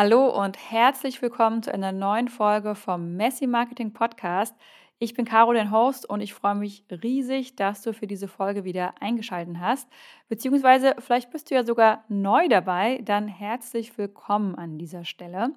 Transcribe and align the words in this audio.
Hallo 0.00 0.28
und 0.28 0.56
herzlich 0.70 1.20
willkommen 1.22 1.60
zu 1.60 1.74
einer 1.74 1.90
neuen 1.90 2.28
Folge 2.28 2.76
vom 2.76 3.16
Messi 3.16 3.48
Marketing 3.48 3.92
Podcast. 3.92 4.54
Ich 5.00 5.14
bin 5.14 5.24
Caro, 5.24 5.52
dein 5.52 5.72
Host, 5.72 6.08
und 6.08 6.20
ich 6.20 6.34
freue 6.34 6.54
mich 6.54 6.84
riesig, 6.88 7.56
dass 7.56 7.82
du 7.82 7.92
für 7.92 8.06
diese 8.06 8.28
Folge 8.28 8.62
wieder 8.62 8.94
eingeschaltet 9.00 9.56
hast. 9.58 9.88
Beziehungsweise 10.28 10.94
vielleicht 11.00 11.32
bist 11.32 11.50
du 11.50 11.56
ja 11.56 11.64
sogar 11.64 12.04
neu 12.06 12.46
dabei, 12.46 13.00
dann 13.04 13.26
herzlich 13.26 13.98
willkommen 13.98 14.54
an 14.54 14.78
dieser 14.78 15.04
Stelle. 15.04 15.50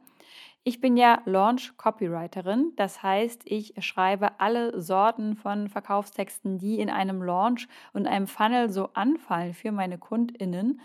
Ich 0.63 0.81
bin 0.81 0.97
ja 0.97 1.21
Launch 1.25 1.77
Copywriterin, 1.77 2.73
das 2.75 3.01
heißt, 3.01 3.41
ich 3.45 3.73
schreibe 3.79 4.39
alle 4.39 4.79
Sorten 4.79 5.35
von 5.35 5.69
Verkaufstexten, 5.69 6.57
die 6.57 6.79
in 6.79 6.89
einem 6.89 7.21
Launch 7.21 7.67
und 7.93 8.07
einem 8.07 8.25
Funnel 8.25 8.71
so 8.71 8.89
anfallen 8.93 9.53
für 9.53 9.71
meine 9.71 9.99
Kundinnen. 9.99 10.81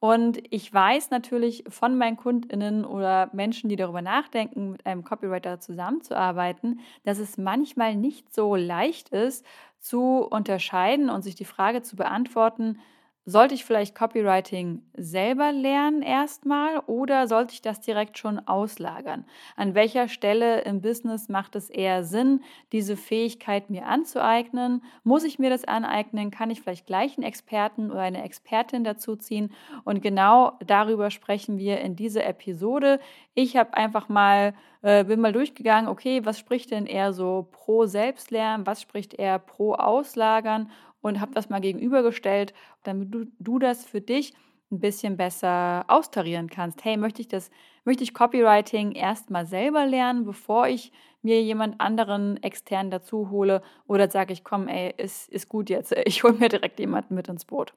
Und 0.00 0.42
ich 0.50 0.72
weiß 0.72 1.10
natürlich 1.10 1.64
von 1.68 1.98
meinen 1.98 2.16
Kundinnen 2.16 2.86
oder 2.86 3.28
Menschen, 3.34 3.68
die 3.68 3.76
darüber 3.76 4.00
nachdenken, 4.00 4.72
mit 4.72 4.86
einem 4.86 5.04
Copywriter 5.04 5.60
zusammenzuarbeiten, 5.60 6.80
dass 7.04 7.18
es 7.18 7.36
manchmal 7.36 7.94
nicht 7.96 8.32
so 8.34 8.56
leicht 8.56 9.10
ist 9.10 9.44
zu 9.78 10.26
unterscheiden 10.30 11.10
und 11.10 11.22
sich 11.22 11.34
die 11.34 11.44
Frage 11.44 11.82
zu 11.82 11.96
beantworten, 11.96 12.78
sollte 13.26 13.54
ich 13.54 13.64
vielleicht 13.64 13.94
Copywriting 13.94 14.82
selber 14.96 15.52
lernen 15.52 16.02
erstmal 16.02 16.78
oder 16.86 17.26
sollte 17.28 17.52
ich 17.52 17.62
das 17.62 17.80
direkt 17.80 18.18
schon 18.18 18.38
auslagern? 18.48 19.24
An 19.56 19.74
welcher 19.74 20.08
Stelle 20.08 20.62
im 20.62 20.80
Business 20.80 21.28
macht 21.28 21.54
es 21.54 21.70
eher 21.70 22.02
Sinn, 22.02 22.42
diese 22.72 22.96
Fähigkeit 22.96 23.68
mir 23.68 23.86
anzueignen? 23.86 24.82
Muss 25.04 25.24
ich 25.24 25.38
mir 25.38 25.50
das 25.50 25.64
aneignen? 25.64 26.30
Kann 26.30 26.50
ich 26.50 26.62
vielleicht 26.62 26.86
gleich 26.86 27.18
einen 27.18 27.26
Experten 27.26 27.90
oder 27.90 28.00
eine 28.00 28.24
Expertin 28.24 28.84
dazu 28.84 29.16
ziehen? 29.16 29.52
Und 29.84 30.02
genau 30.02 30.58
darüber 30.66 31.10
sprechen 31.10 31.58
wir 31.58 31.80
in 31.80 31.96
dieser 31.96 32.24
Episode. 32.26 33.00
Ich 33.34 33.56
habe 33.56 33.74
einfach 33.74 34.08
mal 34.08 34.54
äh, 34.82 35.04
bin 35.04 35.20
mal 35.20 35.32
durchgegangen, 35.32 35.88
okay, 35.88 36.24
was 36.24 36.38
spricht 36.38 36.70
denn 36.70 36.86
eher 36.86 37.12
so 37.12 37.48
pro 37.52 37.84
Selbstlernen, 37.84 38.66
was 38.66 38.80
spricht 38.80 39.12
eher 39.14 39.38
pro 39.38 39.74
Auslagern 39.74 40.70
und 41.00 41.20
habe 41.20 41.32
das 41.34 41.48
mal 41.48 41.60
gegenübergestellt, 41.60 42.54
damit 42.82 43.14
du, 43.14 43.26
du 43.38 43.58
das 43.58 43.84
für 43.84 44.00
dich 44.00 44.34
ein 44.70 44.80
bisschen 44.80 45.16
besser 45.16 45.84
austarieren 45.88 46.48
kannst. 46.48 46.84
Hey, 46.84 46.96
möchte 46.96 47.20
ich 47.22 47.28
das, 47.28 47.50
möchte 47.84 48.04
ich 48.04 48.14
Copywriting 48.14 48.92
erstmal 48.92 49.46
selber 49.46 49.86
lernen, 49.86 50.24
bevor 50.24 50.68
ich 50.68 50.92
mir 51.22 51.42
jemand 51.42 51.80
anderen 51.80 52.42
extern 52.42 52.90
dazu 52.90 53.30
hole? 53.30 53.62
Oder 53.86 54.10
sage 54.10 54.32
ich, 54.32 54.44
komm, 54.44 54.68
ey, 54.68 54.94
ist, 54.96 55.28
ist 55.28 55.48
gut 55.48 55.70
jetzt, 55.70 55.92
ich 56.04 56.22
hole 56.22 56.34
mir 56.34 56.48
direkt 56.48 56.78
jemanden 56.78 57.14
mit 57.14 57.28
ins 57.28 57.44
Boot. 57.44 57.74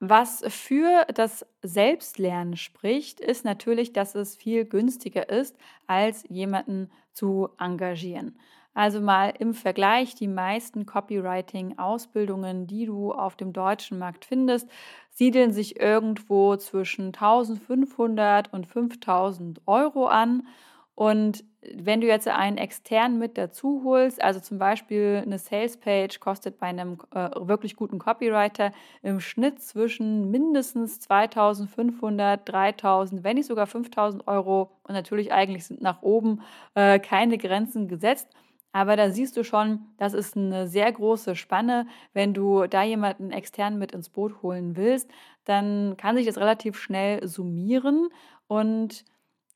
Was 0.00 0.44
für 0.48 1.04
das 1.12 1.44
Selbstlernen 1.62 2.56
spricht, 2.56 3.18
ist 3.18 3.44
natürlich, 3.44 3.92
dass 3.92 4.14
es 4.14 4.36
viel 4.36 4.64
günstiger 4.64 5.28
ist, 5.28 5.56
als 5.88 6.24
jemanden 6.28 6.90
zu 7.12 7.48
engagieren. 7.58 8.38
Also 8.74 9.00
mal 9.00 9.32
im 9.38 9.54
Vergleich, 9.54 10.14
die 10.14 10.28
meisten 10.28 10.86
Copywriting-Ausbildungen, 10.86 12.66
die 12.66 12.86
du 12.86 13.12
auf 13.12 13.34
dem 13.36 13.52
deutschen 13.52 13.98
Markt 13.98 14.24
findest, 14.24 14.68
siedeln 15.10 15.52
sich 15.52 15.80
irgendwo 15.80 16.56
zwischen 16.56 17.06
1500 17.06 18.52
und 18.52 18.66
5000 18.66 19.60
Euro 19.66 20.06
an. 20.06 20.46
Und 20.94 21.44
wenn 21.60 22.00
du 22.00 22.06
jetzt 22.06 22.28
einen 22.28 22.56
externen 22.56 23.18
mit 23.18 23.36
dazu 23.38 23.82
holst, 23.84 24.22
also 24.22 24.40
zum 24.40 24.58
Beispiel 24.58 25.22
eine 25.24 25.38
Salespage 25.38 26.18
kostet 26.20 26.58
bei 26.58 26.66
einem 26.66 26.98
äh, 27.14 27.30
wirklich 27.40 27.76
guten 27.76 27.98
Copywriter 27.98 28.72
im 29.02 29.20
Schnitt 29.20 29.60
zwischen 29.60 30.30
mindestens 30.30 31.00
2500, 31.00 32.48
3000, 32.48 33.24
wenn 33.24 33.36
nicht 33.36 33.46
sogar 33.46 33.66
5000 33.66 34.26
Euro. 34.26 34.70
Und 34.84 34.94
natürlich 34.94 35.32
eigentlich 35.32 35.66
sind 35.66 35.82
nach 35.82 36.02
oben 36.02 36.42
äh, 36.74 36.98
keine 36.98 37.38
Grenzen 37.38 37.88
gesetzt. 37.88 38.28
Aber 38.72 38.96
da 38.96 39.10
siehst 39.10 39.36
du 39.36 39.44
schon, 39.44 39.86
das 39.96 40.12
ist 40.12 40.36
eine 40.36 40.68
sehr 40.68 40.92
große 40.92 41.36
Spanne. 41.36 41.86
Wenn 42.12 42.34
du 42.34 42.66
da 42.66 42.82
jemanden 42.82 43.30
extern 43.30 43.78
mit 43.78 43.92
ins 43.92 44.10
Boot 44.10 44.42
holen 44.42 44.76
willst, 44.76 45.10
dann 45.44 45.96
kann 45.96 46.16
sich 46.16 46.26
das 46.26 46.38
relativ 46.38 46.78
schnell 46.78 47.26
summieren. 47.26 48.08
Und 48.46 49.04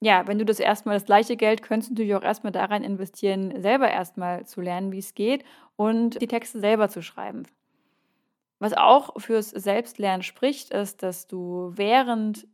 ja, 0.00 0.26
wenn 0.26 0.38
du 0.38 0.44
das 0.44 0.59
erstmal 0.59 0.97
das 0.97 1.04
gleiche 1.04 1.36
Geld 1.36 1.62
könntest 1.62 1.91
du 1.91 1.94
natürlich 1.94 2.14
auch 2.14 2.22
erstmal 2.22 2.53
daran 2.53 2.82
investieren, 2.82 3.60
selber 3.60 3.91
erstmal 3.91 4.47
zu 4.47 4.60
lernen, 4.60 4.91
wie 4.92 4.98
es 4.98 5.15
geht 5.15 5.44
und 5.76 6.20
die 6.20 6.26
Texte 6.26 6.59
selber 6.59 6.88
zu 6.88 7.03
schreiben. 7.03 7.44
Was 8.59 8.72
auch 8.72 9.20
fürs 9.20 9.50
Selbstlernen 9.50 10.22
spricht, 10.22 10.70
ist, 10.72 11.03
dass 11.03 11.26
du 11.26 11.72
während 11.75 12.47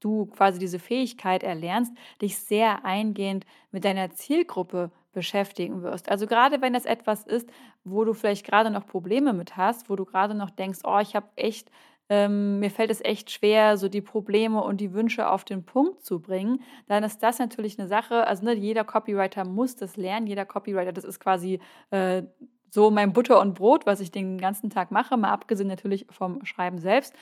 du 0.00 0.26
quasi 0.26 0.58
diese 0.58 0.78
Fähigkeit 0.78 1.42
erlernst, 1.42 1.92
dich 2.20 2.38
sehr 2.38 2.84
eingehend 2.84 3.46
mit 3.70 3.84
deiner 3.84 4.10
Zielgruppe 4.10 4.90
beschäftigen 5.12 5.82
wirst. 5.82 6.10
Also 6.10 6.26
gerade 6.26 6.60
wenn 6.60 6.72
das 6.72 6.84
etwas 6.84 7.24
ist, 7.24 7.48
wo 7.84 8.04
du 8.04 8.14
vielleicht 8.14 8.46
gerade 8.46 8.70
noch 8.70 8.86
Probleme 8.86 9.32
mit 9.32 9.56
hast, 9.56 9.88
wo 9.90 9.96
du 9.96 10.04
gerade 10.04 10.34
noch 10.34 10.50
denkst, 10.50 10.80
oh, 10.84 10.98
ich 11.00 11.14
habe 11.14 11.28
echt, 11.36 11.70
ähm, 12.08 12.58
mir 12.58 12.70
fällt 12.70 12.90
es 12.90 13.04
echt 13.04 13.30
schwer, 13.30 13.76
so 13.76 13.88
die 13.88 14.00
Probleme 14.00 14.62
und 14.62 14.80
die 14.80 14.92
Wünsche 14.92 15.30
auf 15.30 15.44
den 15.44 15.64
Punkt 15.64 16.04
zu 16.04 16.20
bringen, 16.20 16.62
dann 16.86 17.04
ist 17.04 17.22
das 17.22 17.38
natürlich 17.38 17.78
eine 17.78 17.88
Sache. 17.88 18.26
Also 18.26 18.44
ne, 18.44 18.54
jeder 18.54 18.84
Copywriter 18.84 19.44
muss 19.44 19.76
das 19.76 19.96
lernen. 19.96 20.26
Jeder 20.26 20.44
Copywriter, 20.44 20.92
das 20.92 21.04
ist 21.04 21.20
quasi 21.20 21.60
äh, 21.90 22.22
so 22.70 22.90
mein 22.90 23.12
Butter 23.12 23.40
und 23.40 23.54
Brot, 23.54 23.84
was 23.84 24.00
ich 24.00 24.10
den 24.10 24.38
ganzen 24.38 24.70
Tag 24.70 24.90
mache, 24.90 25.16
mal 25.16 25.30
abgesehen 25.30 25.68
natürlich 25.68 26.06
vom 26.10 26.44
Schreiben 26.44 26.78
selbst. 26.78 27.14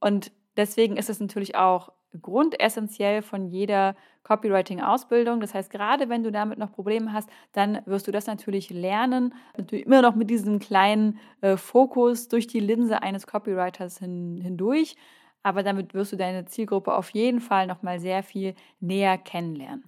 Und 0.00 0.32
deswegen 0.56 0.96
ist 0.96 1.10
es 1.10 1.20
natürlich 1.20 1.56
auch 1.56 1.92
grundessentiell 2.20 3.22
von 3.22 3.46
jeder 3.46 3.94
Copywriting-Ausbildung. 4.22 5.40
Das 5.40 5.54
heißt, 5.54 5.70
gerade 5.70 6.08
wenn 6.08 6.22
du 6.22 6.32
damit 6.32 6.58
noch 6.58 6.72
Probleme 6.72 7.12
hast, 7.12 7.28
dann 7.52 7.80
wirst 7.86 8.06
du 8.06 8.12
das 8.12 8.26
natürlich 8.26 8.70
lernen, 8.70 9.34
natürlich 9.56 9.86
immer 9.86 10.02
noch 10.02 10.14
mit 10.14 10.30
diesem 10.30 10.58
kleinen 10.58 11.18
äh, 11.40 11.56
Fokus 11.56 12.28
durch 12.28 12.46
die 12.46 12.60
Linse 12.60 13.02
eines 13.02 13.26
Copywriters 13.26 13.98
hin, 13.98 14.40
hindurch. 14.42 14.96
Aber 15.42 15.62
damit 15.62 15.92
wirst 15.92 16.12
du 16.12 16.16
deine 16.16 16.46
Zielgruppe 16.46 16.94
auf 16.94 17.10
jeden 17.10 17.40
Fall 17.40 17.66
noch 17.66 17.82
mal 17.82 18.00
sehr 18.00 18.22
viel 18.22 18.54
näher 18.80 19.18
kennenlernen. 19.18 19.84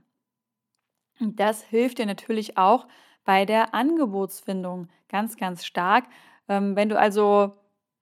Und 1.18 1.40
das 1.40 1.62
hilft 1.62 1.98
dir 1.98 2.06
natürlich 2.06 2.58
auch 2.58 2.86
bei 3.24 3.46
der 3.46 3.74
Angebotsfindung 3.74 4.88
ganz, 5.08 5.36
ganz 5.36 5.64
stark. 5.64 6.04
Ähm, 6.48 6.76
wenn 6.76 6.88
du 6.88 6.98
also 6.98 7.54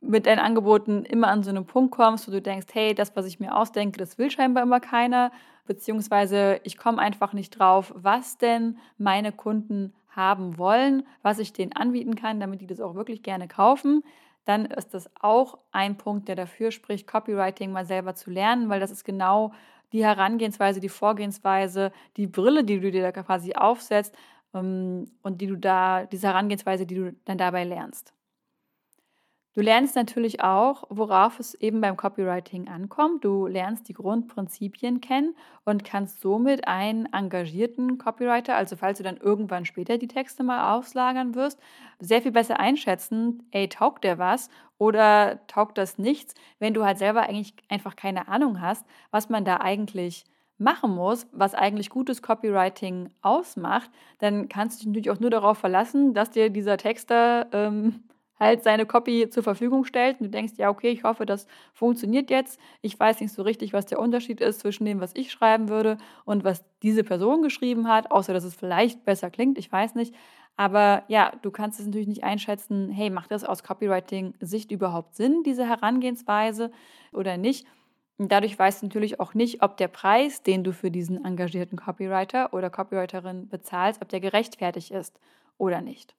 mit 0.07 0.27
deinen 0.27 0.39
Angeboten 0.39 1.05
immer 1.05 1.29
an 1.29 1.43
so 1.43 1.51
einen 1.51 1.67
Punkt 1.67 1.93
kommst, 1.93 2.29
wo 2.29 2.33
du 2.33 2.43
denkst, 2.43 2.67
hey, 2.73 2.95
das, 2.95 3.15
was 3.17 3.27
ich 3.27 3.41
mir 3.41 3.57
ausdenke, 3.57 3.99
das 3.99 4.19
will 4.19 4.31
scheinbar 4.31 4.63
immer 4.63 4.81
keiner, 4.81 5.31
beziehungsweise 5.67 6.61
ich 6.65 6.77
komme 6.77 6.99
einfach 6.99 7.33
nicht 7.33 7.59
drauf, 7.59 7.93
was 7.97 8.39
denn 8.39 8.79
meine 8.99 9.33
Kunden 9.33 9.95
haben 10.11 10.59
wollen, 10.59 11.05
was 11.23 11.39
ich 11.39 11.53
denen 11.53 11.73
anbieten 11.73 12.15
kann, 12.15 12.41
damit 12.41 12.61
die 12.61 12.67
das 12.67 12.81
auch 12.81 12.95
wirklich 12.95 13.23
gerne 13.23 13.49
kaufen, 13.49 14.05
dann 14.45 14.67
ist 14.67 14.95
das 14.95 15.11
auch 15.21 15.59
ein 15.73 15.97
Punkt, 15.97 16.29
der 16.29 16.37
dafür 16.37 16.71
spricht, 16.71 17.07
Copywriting 17.07 17.73
mal 17.73 17.87
selber 17.87 18.15
zu 18.15 18.31
lernen, 18.31 18.69
weil 18.69 18.81
das 18.81 18.91
ist 18.91 19.05
genau 19.05 19.53
die 19.93 20.05
Herangehensweise, 20.05 20.81
die 20.81 20.89
Vorgehensweise, 20.89 21.93
die 22.17 22.27
Brille, 22.27 22.65
die 22.65 22.81
du 22.81 22.91
dir 22.91 23.03
da 23.03 23.13
quasi 23.13 23.55
aufsetzt 23.55 24.17
ähm, 24.55 25.07
und 25.23 25.41
die 25.41 25.47
du 25.47 25.57
da, 25.57 26.05
diese 26.07 26.29
Herangehensweise, 26.29 26.87
die 26.87 26.95
du 26.95 27.15
dann 27.25 27.39
dabei 27.39 27.65
lernst. 27.65 28.14
Du 29.55 29.61
lernst 29.61 29.95
natürlich 29.95 30.43
auch, 30.43 30.83
worauf 30.91 31.39
es 31.39 31.55
eben 31.55 31.81
beim 31.81 31.97
Copywriting 31.97 32.67
ankommt. 32.67 33.25
Du 33.25 33.47
lernst 33.47 33.89
die 33.89 33.93
Grundprinzipien 33.93 35.01
kennen 35.01 35.37
und 35.65 35.85
kannst 35.85 36.21
somit 36.21 36.67
einen 36.67 37.07
engagierten 37.13 37.97
Copywriter, 37.97 38.57
also 38.57 38.75
falls 38.75 38.99
du 38.99 39.05
dann 39.05 39.17
irgendwann 39.17 39.65
später 39.65 39.97
die 39.97 40.09
Texte 40.09 40.43
mal 40.43 40.77
auslagern 40.77 41.37
wirst, 41.37 41.61
sehr 42.01 42.21
viel 42.21 42.33
besser 42.33 42.59
einschätzen, 42.59 43.47
ey, 43.53 43.69
taugt 43.69 44.03
der 44.03 44.19
was 44.19 44.49
oder 44.77 45.47
taugt 45.47 45.79
das 45.79 45.99
nichts, 45.99 46.35
wenn 46.59 46.75
du 46.75 46.85
halt 46.85 46.99
selber 46.99 47.23
eigentlich 47.23 47.55
einfach 47.69 47.95
keine 47.95 48.27
Ahnung 48.27 48.61
hast, 48.61 48.85
was 49.13 49.29
man 49.29 49.45
da 49.45 49.59
eigentlich 49.59 50.25
machen 50.59 50.93
muss, 50.93 51.29
was 51.31 51.55
eigentlich 51.55 51.91
gutes 51.91 52.23
Copywriting 52.23 53.11
ausmacht, 53.23 53.91
dann 54.19 54.49
kannst 54.49 54.79
du 54.79 54.81
dich 54.81 54.87
natürlich 54.89 55.11
auch 55.11 55.21
nur 55.21 55.31
darauf 55.31 55.59
verlassen, 55.59 56.13
dass 56.13 56.31
dir 56.31 56.51
dieser 56.51 56.77
Texter 56.77 57.47
ähm, 57.53 58.03
halt 58.45 58.63
seine 58.63 58.87
Copy 58.87 59.29
zur 59.31 59.43
Verfügung 59.43 59.85
stellt 59.85 60.21
und 60.21 60.27
du 60.27 60.31
denkst, 60.31 60.55
ja, 60.57 60.71
okay, 60.71 60.91
ich 60.91 61.05
hoffe, 61.05 61.27
das 61.27 61.47
funktioniert 61.73 62.31
jetzt. 62.31 62.61
Ich 62.83 62.99
weiß 62.99 63.21
nicht 63.21 63.33
so 63.33 63.43
richtig, 63.43 63.73
was 63.73 63.87
der 63.87 63.99
Unterschied 63.99 64.41
ist 64.41 64.61
zwischen 64.61 64.85
dem, 64.85 65.01
was 65.01 65.13
ich 65.15 65.33
schreiben 65.33 65.69
würde 65.69 65.99
und 66.25 66.45
was 66.45 66.65
diese 66.83 67.05
Person 67.05 67.43
geschrieben 67.43 67.89
hat, 67.89 68.11
außer 68.11 68.33
dass 68.33 68.45
es 68.45 68.55
vielleicht 68.55 69.05
besser 69.05 69.31
klingt, 69.31 69.59
ich 69.59 69.71
weiß 69.71 69.95
nicht. 69.95 70.15
Aber 70.57 71.03
ja, 71.09 71.33
du 71.43 71.51
kannst 71.51 71.81
es 71.81 71.87
natürlich 71.87 72.07
nicht 72.07 72.23
einschätzen, 72.23 72.89
hey, 72.91 73.11
macht 73.11 73.31
das 73.33 73.45
aus 73.45 73.65
Copywriting-Sicht 73.65 74.71
überhaupt 74.71 75.17
Sinn, 75.17 75.43
diese 75.45 75.69
Herangehensweise 75.69 76.71
oder 77.13 77.37
nicht? 77.37 77.67
Dadurch 78.19 78.57
weißt 78.57 78.83
du 78.83 78.87
natürlich 78.87 79.19
auch 79.19 79.35
nicht, 79.35 79.63
ob 79.63 79.77
der 79.77 79.89
Preis, 79.89 80.43
den 80.45 80.63
du 80.63 80.73
für 80.73 80.93
diesen 80.93 81.25
engagierten 81.25 81.77
Copywriter 81.77 82.55
oder 82.55 82.71
Copywriterin 82.71 83.49
bezahlst, 83.49 84.01
ob 84.01 84.09
der 84.09 84.21
gerechtfertigt 84.21 84.93
ist 84.93 85.19
oder 85.59 85.81
nicht. 85.81 86.15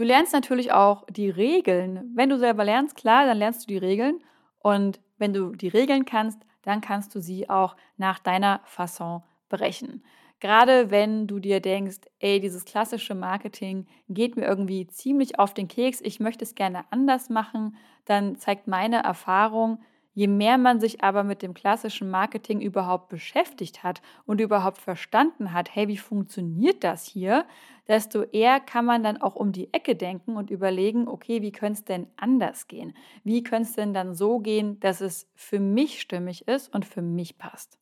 Du 0.00 0.06
lernst 0.06 0.32
natürlich 0.32 0.72
auch 0.72 1.04
die 1.10 1.28
Regeln. 1.28 2.10
Wenn 2.14 2.30
du 2.30 2.38
selber 2.38 2.64
lernst, 2.64 2.96
klar, 2.96 3.26
dann 3.26 3.36
lernst 3.36 3.64
du 3.64 3.66
die 3.66 3.76
Regeln. 3.76 4.18
Und 4.60 4.98
wenn 5.18 5.34
du 5.34 5.54
die 5.54 5.68
Regeln 5.68 6.06
kannst, 6.06 6.40
dann 6.62 6.80
kannst 6.80 7.14
du 7.14 7.20
sie 7.20 7.50
auch 7.50 7.76
nach 7.98 8.18
deiner 8.18 8.62
Fasson 8.64 9.22
brechen. 9.50 10.02
Gerade 10.40 10.90
wenn 10.90 11.26
du 11.26 11.38
dir 11.38 11.60
denkst, 11.60 11.98
ey, 12.18 12.40
dieses 12.40 12.64
klassische 12.64 13.14
Marketing 13.14 13.86
geht 14.08 14.36
mir 14.36 14.46
irgendwie 14.46 14.86
ziemlich 14.86 15.38
auf 15.38 15.52
den 15.52 15.68
Keks, 15.68 16.00
ich 16.00 16.18
möchte 16.18 16.44
es 16.46 16.54
gerne 16.54 16.86
anders 16.88 17.28
machen, 17.28 17.76
dann 18.06 18.36
zeigt 18.36 18.68
meine 18.68 19.02
Erfahrung, 19.02 19.82
Je 20.12 20.26
mehr 20.26 20.58
man 20.58 20.80
sich 20.80 21.02
aber 21.04 21.22
mit 21.22 21.40
dem 21.40 21.54
klassischen 21.54 22.10
Marketing 22.10 22.60
überhaupt 22.60 23.08
beschäftigt 23.08 23.84
hat 23.84 24.02
und 24.26 24.40
überhaupt 24.40 24.78
verstanden 24.78 25.52
hat, 25.52 25.74
hey, 25.74 25.86
wie 25.88 25.96
funktioniert 25.98 26.82
das 26.82 27.04
hier, 27.04 27.46
desto 27.86 28.22
eher 28.22 28.58
kann 28.60 28.84
man 28.84 29.04
dann 29.04 29.22
auch 29.22 29.36
um 29.36 29.52
die 29.52 29.72
Ecke 29.72 29.94
denken 29.94 30.36
und 30.36 30.50
überlegen, 30.50 31.06
okay, 31.08 31.42
wie 31.42 31.52
könnte 31.52 31.78
es 31.78 31.84
denn 31.84 32.08
anders 32.16 32.66
gehen? 32.66 32.92
Wie 33.24 33.42
könnte 33.42 33.68
es 33.68 33.76
denn 33.76 33.94
dann 33.94 34.14
so 34.14 34.40
gehen, 34.40 34.80
dass 34.80 35.00
es 35.00 35.30
für 35.36 35.60
mich 35.60 36.00
stimmig 36.00 36.48
ist 36.48 36.74
und 36.74 36.84
für 36.84 37.02
mich 37.02 37.38
passt? 37.38 37.78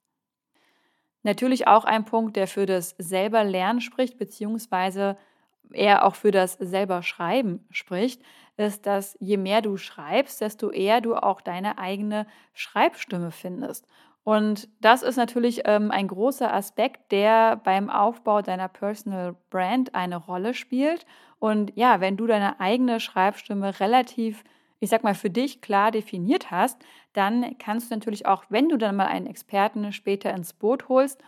Natürlich 1.23 1.67
auch 1.67 1.85
ein 1.85 2.05
Punkt, 2.05 2.37
der 2.37 2.47
für 2.47 2.67
das 2.67 2.95
selber 2.99 3.45
Lernen 3.45 3.81
spricht, 3.81 4.19
beziehungsweise 4.19 5.17
eher 5.73 6.05
auch 6.05 6.15
für 6.15 6.31
das 6.31 6.55
selber 6.55 7.03
Schreiben 7.03 7.67
spricht, 7.71 8.23
ist, 8.59 8.87
dass 8.87 9.17
je 9.21 9.37
mehr 9.37 9.63
du 9.63 9.77
schreibst, 9.77 10.41
desto 10.41 10.71
eher 10.71 11.01
du 11.01 11.15
auch 11.15 11.41
deine 11.41 11.79
eigene 11.79 12.27
Schreibstimme 12.53 13.31
findest. 13.31 13.87
Und 14.25 14.69
das 14.81 15.03
ist 15.03 15.17
natürlich 15.17 15.63
ähm, 15.65 15.91
ein 15.91 16.09
großer 16.09 16.53
Aspekt, 16.53 17.13
der 17.13 17.57
beim 17.57 17.89
Aufbau 17.89 18.43
deiner 18.43 18.69
Personal 18.69 19.37
Brand 19.49 19.95
eine 19.95 20.17
Rolle 20.17 20.53
spielt. 20.53 21.07
Und 21.39 21.73
ja, 21.77 22.01
wenn 22.01 22.17
du 22.19 22.27
deine 22.27 22.61
eigene 22.61 23.01
Schreibstimme 23.01 23.81
relativ, 23.81 24.45
ich 24.81 24.91
sag 24.91 25.03
mal, 25.03 25.15
für 25.15 25.31
dich 25.31 25.63
klar 25.63 25.93
definiert 25.93 26.51
hast, 26.51 26.79
dann 27.15 27.57
kannst 27.59 27.91
du 27.91 27.95
natürlich 27.95 28.27
auch, 28.27 28.45
wenn 28.51 28.69
du 28.69 28.77
dann 28.77 28.97
mal 28.97 29.07
einen 29.07 29.27
Experten 29.27 29.93
später 29.93 30.35
ins 30.35 30.53
Boot 30.53 30.89
holst, 30.89 31.23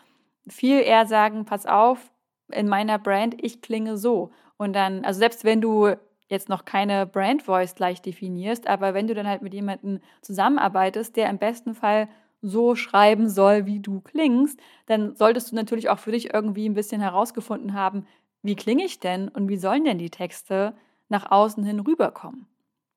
viel 0.46 0.80
eher 0.80 1.06
sagen, 1.06 1.44
pass 1.44 1.64
auf, 1.64 2.10
in 2.52 2.68
meiner 2.68 2.98
Brand, 2.98 3.42
ich 3.42 3.62
klinge 3.62 3.96
so. 3.96 4.30
Und 4.56 4.74
dann, 4.74 5.04
also 5.04 5.20
selbst 5.20 5.44
wenn 5.44 5.60
du 5.60 5.94
jetzt 6.30 6.48
noch 6.48 6.64
keine 6.64 7.06
Brand 7.06 7.42
Voice 7.42 7.74
gleich 7.74 8.00
definierst, 8.00 8.66
aber 8.66 8.94
wenn 8.94 9.06
du 9.06 9.14
dann 9.14 9.26
halt 9.26 9.42
mit 9.42 9.52
jemandem 9.52 10.00
zusammenarbeitest, 10.22 11.16
der 11.16 11.28
im 11.28 11.38
besten 11.38 11.74
Fall 11.74 12.08
so 12.40 12.74
schreiben 12.74 13.28
soll, 13.28 13.66
wie 13.66 13.80
du 13.80 14.00
klingst, 14.00 14.58
dann 14.86 15.14
solltest 15.14 15.50
du 15.50 15.56
natürlich 15.56 15.90
auch 15.90 15.98
für 15.98 16.12
dich 16.12 16.32
irgendwie 16.32 16.68
ein 16.68 16.74
bisschen 16.74 17.00
herausgefunden 17.00 17.74
haben, 17.74 18.06
wie 18.42 18.56
klinge 18.56 18.84
ich 18.84 19.00
denn 19.00 19.28
und 19.28 19.48
wie 19.48 19.58
sollen 19.58 19.84
denn 19.84 19.98
die 19.98 20.10
Texte 20.10 20.72
nach 21.08 21.30
außen 21.30 21.64
hin 21.64 21.80
rüberkommen. 21.80 22.46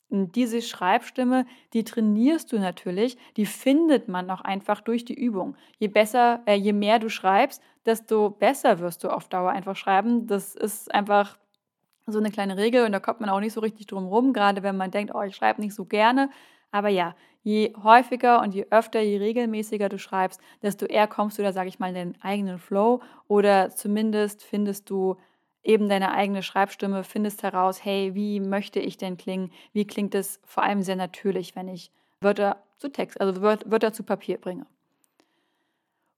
Und 0.09 0.35
diese 0.35 0.61
Schreibstimme, 0.61 1.47
die 1.73 1.83
trainierst 1.83 2.51
du 2.51 2.59
natürlich, 2.59 3.17
die 3.35 3.47
findet 3.47 4.07
man 4.07 4.29
auch 4.29 4.41
einfach 4.41 4.79
durch 4.79 5.05
die 5.05 5.15
Übung. 5.15 5.57
Je 5.79 5.87
besser, 5.87 6.41
äh, 6.45 6.53
je 6.53 6.71
mehr 6.71 6.99
du 6.99 7.09
schreibst, 7.09 7.63
desto 7.87 8.29
besser 8.29 8.77
wirst 8.77 9.03
du 9.03 9.09
auf 9.09 9.27
Dauer 9.27 9.49
einfach 9.49 9.75
schreiben. 9.75 10.27
Das 10.27 10.53
ist 10.53 10.93
einfach 10.93 11.39
so 12.05 12.19
eine 12.19 12.31
kleine 12.31 12.57
Regel 12.57 12.85
und 12.85 12.91
da 12.91 12.99
kommt 12.99 13.21
man 13.21 13.29
auch 13.29 13.39
nicht 13.39 13.53
so 13.53 13.61
richtig 13.61 13.87
drum 13.87 14.05
rum, 14.07 14.33
gerade 14.33 14.63
wenn 14.63 14.77
man 14.77 14.91
denkt, 14.91 15.13
oh, 15.15 15.21
ich 15.21 15.35
schreibe 15.35 15.61
nicht 15.61 15.73
so 15.73 15.85
gerne. 15.85 16.29
Aber 16.71 16.89
ja, 16.89 17.15
je 17.43 17.73
häufiger 17.83 18.41
und 18.41 18.53
je 18.53 18.65
öfter, 18.71 18.99
je 19.01 19.17
regelmäßiger 19.17 19.89
du 19.89 19.99
schreibst, 19.99 20.41
desto 20.61 20.85
eher 20.85 21.07
kommst 21.07 21.37
du 21.37 21.43
da, 21.43 21.53
sage 21.53 21.69
ich 21.69 21.79
mal, 21.79 21.89
in 21.89 21.95
den 21.95 22.21
eigenen 22.21 22.59
Flow 22.59 23.01
oder 23.27 23.69
zumindest 23.69 24.43
findest 24.43 24.89
du 24.89 25.17
eben 25.63 25.87
deine 25.87 26.11
eigene 26.11 26.43
Schreibstimme, 26.43 27.03
findest 27.03 27.43
heraus, 27.43 27.85
hey, 27.85 28.15
wie 28.15 28.39
möchte 28.39 28.79
ich 28.79 28.97
denn 28.97 29.17
klingen? 29.17 29.51
Wie 29.71 29.87
klingt 29.87 30.13
es 30.15 30.41
vor 30.45 30.63
allem 30.63 30.81
sehr 30.81 30.97
natürlich, 30.97 31.55
wenn 31.55 31.69
ich 31.69 31.91
Wörter 32.23 32.57
zu 32.77 32.91
Text, 32.91 33.21
also 33.21 33.41
Wörter 33.41 33.93
zu 33.93 34.03
Papier 34.03 34.37
bringe. 34.37 34.65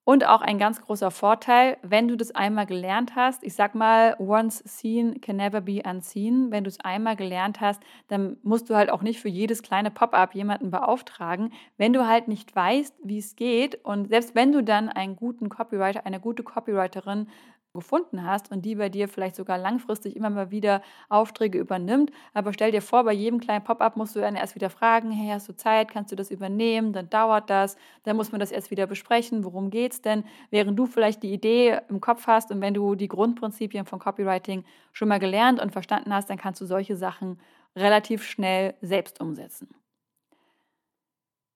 Und 0.06 0.28
auch 0.28 0.42
ein 0.42 0.60
ganz 0.60 0.82
großer 0.82 1.10
Vorteil, 1.10 1.78
wenn 1.82 2.08
du 2.08 2.16
das 2.16 2.30
einmal 2.30 2.68
gelernt 2.68 3.16
hast, 3.16 3.44
ich 3.44 3.56
sag 3.56 3.74
mal, 3.74 4.16
once 4.20 4.60
seen 4.64 5.20
can 5.20 5.38
never 5.38 5.62
be 5.62 5.82
unseen. 5.84 6.52
Wenn 6.52 6.64
du 6.64 6.68
es 6.68 6.80
einmal 6.80 7.16
gelernt 7.16 7.60
hast, 7.60 7.82
dann 8.08 8.38
musst 8.44 8.70
du 8.70 8.76
halt 8.76 8.92
auch 8.92 9.02
nicht 9.02 9.20
für 9.20 9.30
jedes 9.30 9.64
kleine 9.64 9.90
Pop-up 9.90 10.36
jemanden 10.36 10.70
beauftragen. 10.70 11.52
Wenn 11.78 11.92
du 11.92 12.08
halt 12.08 12.28
nicht 12.28 12.56
weißt, 12.56 12.94
wie 13.04 13.18
es 13.18 13.36
geht 13.36 13.84
und 13.84 14.10
selbst 14.10 14.36
wenn 14.36 14.52
du 14.52 14.62
dann 14.62 14.90
einen 14.90 15.16
guten 15.16 15.50
Copywriter, 15.50 16.06
eine 16.06 16.20
gute 16.20 16.44
Copywriterin 16.44 17.28
gefunden 17.76 18.24
hast 18.24 18.52
und 18.52 18.64
die 18.66 18.76
bei 18.76 18.90
dir 18.90 19.08
vielleicht 19.08 19.36
sogar 19.36 19.60
langfristig 19.60 20.16
immer 20.16 20.32
mal 20.32 20.50
wieder 20.50 20.82
Aufträge 21.10 21.60
übernimmt. 21.60 22.12
Aber 22.34 22.54
stell 22.54 22.72
dir 22.72 22.82
vor, 22.82 23.04
bei 23.04 23.14
jedem 23.14 23.40
kleinen 23.40 23.64
Pop-up 23.64 23.96
musst 23.98 24.16
du 24.16 24.20
dann 24.20 24.36
erst 24.36 24.56
wieder 24.56 24.72
fragen, 24.72 25.12
hey, 25.12 25.30
hast 25.32 25.48
du 25.48 25.56
Zeit, 25.56 25.92
kannst 25.92 26.12
du 26.12 26.16
das 26.16 26.32
übernehmen? 26.32 26.94
Dann 26.94 27.10
dauert 27.10 27.50
das, 27.50 27.78
dann 28.04 28.16
muss 28.16 28.32
man 28.32 28.40
das 28.40 28.52
erst 28.52 28.72
wieder 28.72 28.88
besprechen, 28.88 29.44
worum 29.44 29.70
geht 29.70 29.94
es 29.94 30.02
denn? 30.02 30.24
Während 30.50 30.80
du 30.80 30.88
vielleicht 30.88 31.22
die 31.22 31.34
Idee 31.34 31.80
im 31.90 32.02
Kopf 32.02 32.26
hast 32.26 32.50
und 32.52 32.62
wenn 32.62 32.74
du 32.74 32.96
die 32.96 33.08
Grundprinzipien 33.08 33.86
von 33.86 34.00
Copywriting 34.00 34.64
schon 34.92 35.08
mal 35.08 35.20
gelernt 35.20 35.62
und 35.62 35.72
verstanden 35.72 36.14
hast, 36.14 36.30
dann 36.30 36.38
kannst 36.38 36.62
du 36.62 36.66
solche 36.66 36.96
Sachen 36.96 37.40
relativ 37.76 38.24
schnell 38.24 38.74
selbst 38.82 39.20
umsetzen. 39.20 39.68